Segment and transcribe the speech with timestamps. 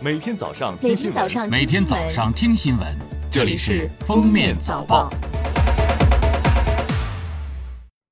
[0.00, 2.86] 每天早上每听新闻，天早上每天早上听新闻，
[3.32, 5.10] 这里是《封面早报》。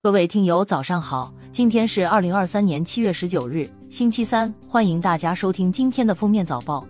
[0.02, 1.32] 各位听友，早上好！
[1.52, 6.84] 今天是二零二三年七月十九日，星期三，欢迎大家收听今天的封面早报。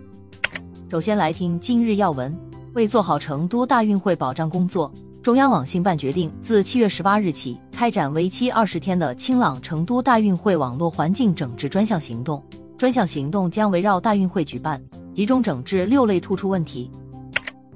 [0.89, 2.35] 首先来听今日要闻。
[2.73, 4.91] 为做好成都大运会保障工作，
[5.21, 12.43] 中央网信办决定自七月十八日起开展为期二十天的“清朗成都大运会网络环境整治专项行动”。
[12.77, 14.79] 专项行动将围绕大运会举办，
[15.11, 16.91] 集中整治六类突出问题。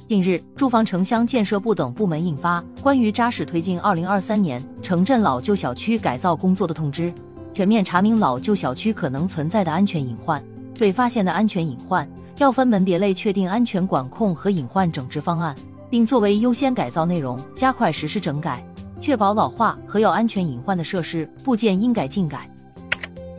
[0.07, 7.11] 近日，住房城乡建设部等部门印发《关于扎实推进二零二三年城镇老旧小区改造工作的通知》，
[7.51, 10.39] 全面查明老旧小区可能存在的安全隐患，
[10.75, 15.55] 对发现的安全隐患，要分门别类确定安全管控和隐患整治方案，
[15.89, 18.63] 并作为优先改造内容，加快实施整改，
[18.99, 22.47] 确保老化和有安全隐患的设施部件应改尽改。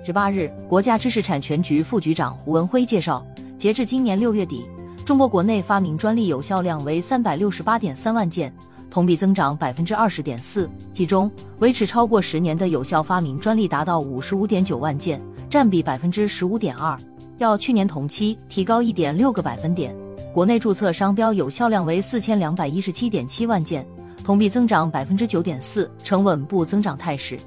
[0.05, 3.25] 十八日，国家知识产权局副局长胡文辉介绍，
[3.57, 4.65] 截至今年六月底，
[5.07, 8.53] 中国国内发明专利有效量为三百六十八点三万件，
[8.91, 10.69] 同比增长百分之二十点四。
[10.93, 11.31] 其中，
[11.61, 16.99] 维持超过十年的有效发明专利达到五十五点九万件，占比百分之十五点二，
[17.39, 19.95] 较去年同期提高一点六个百分点。
[20.35, 23.87] 国内注册商标有效量为四千两百一十七点七万件，
[24.25, 27.39] 同比增长百分之九点四，呈稳步增长态势。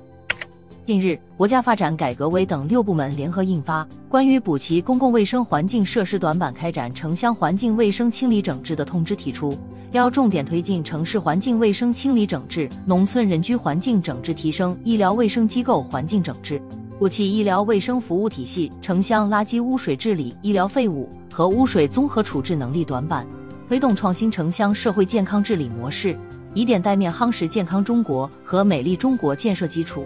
[0.85, 9.51] 近日，国家发展改革委等六部门联合印发《关于补齐公共卫生环境设施短板开展城乡环境卫生清理整治的通知》，提出。
[9.93, 16.61] 要重点推进城市环境卫生清理整治、农村人居环境整治提升医疗卫生机构环境整治，
[16.99, 23.25] 补齐医疗卫生服务体系城乡垃圾污水治理、医疗废物和污水综合处置能力短板，
[23.67, 26.15] 推动创新城乡社会健康治理模式，
[26.53, 30.05] 以点带面夯实健康中国和美丽中国建设基础。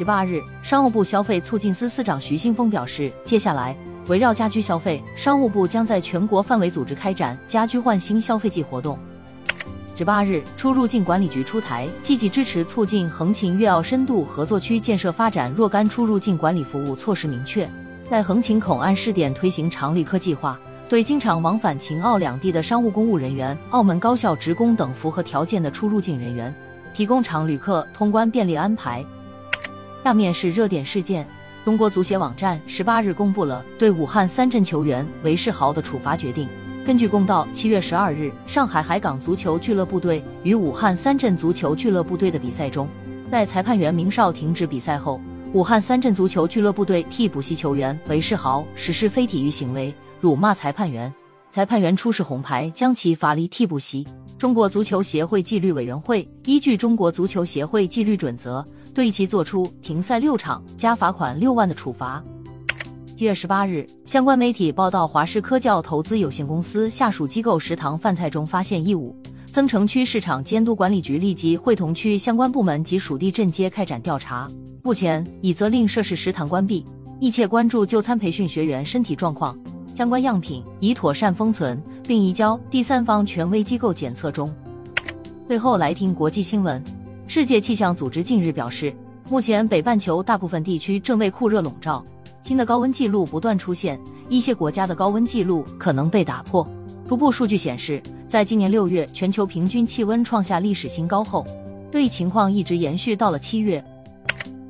[0.00, 8.98] 十八日，商务部消费促进司司长徐新峰表示，接下来围绕家居消费，商务部将在全国范围组织开展家居换新消费季活动。
[9.94, 17.68] 十八日，出入境管理局出台积极支持促进横琴粤澳深度合作区建设发展若干出入境管理服务措施，明确
[18.08, 26.54] 在横琴口岸试点推行常旅客计划，对经常往返秦澳两地的商务公务人员、澳门高校职工等符合条件的出入境人员，
[26.94, 29.04] 提供常旅客通关便利安排。
[30.04, 31.26] 下面是热点事件。
[31.64, 36.48] 中国足协网站十八日公布了对武汉三镇球员韦世豪的处罚决定。
[36.86, 42.88] 根据公告，七月十二日，上海海港足球俱乐部队与武汉三镇足球俱乐部队的比赛中，
[43.30, 45.20] 在裁判员明哨停止比赛后，
[45.52, 51.12] 武汉三镇足球俱乐部队替补席球员韦世豪实施非体育行为，辱骂裁判员，
[51.50, 54.06] 裁判员出示红牌将其罚离替补席。
[54.38, 58.66] 中国足球协会纪律委员会依据中国足球协会纪律准则。
[59.00, 62.22] 对其作出停赛六场加罚款六万的处罚。
[63.16, 69.16] 一月十八日，相关媒体报道，华师科教投资有限公司下属机构食堂饭菜中发现异物，
[69.46, 74.46] 增城区市场监督管理局立即会同区相关部门及属地镇街开展调查，
[74.82, 76.84] 目前已责令涉事食堂关闭，
[77.18, 79.58] 密切关注就餐培训学员身体状况，
[79.94, 84.46] 相关样品已妥善封存，并移交第三方权威机构检测中。
[85.48, 86.99] 最后来听国际新闻。
[87.32, 88.92] 世界气象组织近日表示，
[89.28, 92.04] 目前北半球大部分地区正被酷热笼罩，
[92.42, 93.96] 新的高温记录不断出现，
[94.28, 96.68] 一些国家的高温记录可能被打破。
[97.08, 101.46] 初步数据显示，在今年六月全球平均气温创下历史新高后，
[101.92, 103.80] 这一情况一直延续到了七月。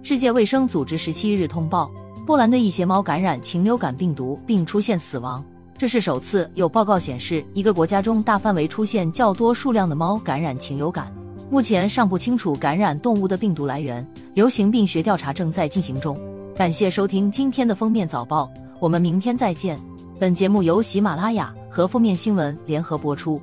[0.02, 1.90] 世界卫生组织十七日通报，
[2.26, 5.42] 波兰的一些猫感染禽流感病毒并出现死亡，
[5.78, 11.10] 这是首次有报告显示一个国家中大范围出现较多数量的猫感染禽流感。
[11.50, 16.16] 目前尚不清楚感染动物的病毒来源，流行病学调查正在进行中。
[16.54, 19.76] 感谢收听今天的封面早报，我们明天再见。
[20.20, 23.42] 本节目由喜马拉雅和负面新闻联合播出。